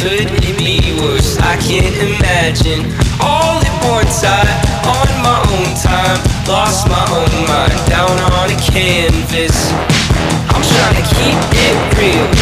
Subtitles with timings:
[0.00, 1.36] Could it be worse?
[1.36, 2.88] I can't imagine.
[3.20, 4.40] All at once, I,
[4.88, 6.16] on my own time,
[6.48, 9.52] lost my own mind down on a canvas.
[10.48, 12.39] I'm trying to keep it real,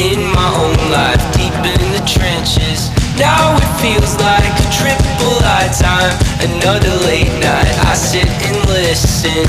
[0.00, 2.88] in my own life, deep in the trenches.
[3.20, 7.76] Now it feels like a triple I time, another late night.
[7.84, 9.44] I sit and listen.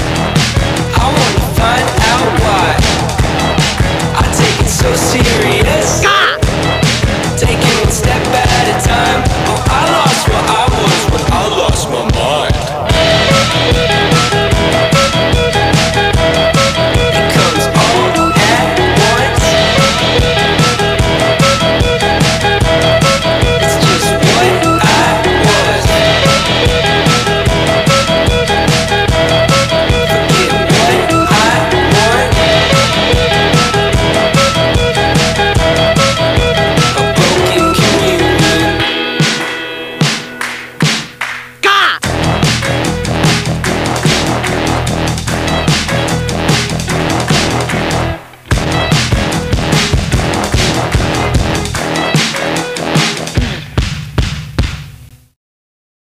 [0.99, 2.90] I wanna find out why